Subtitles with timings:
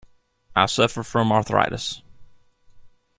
[0.55, 2.01] I suffer from arthritis.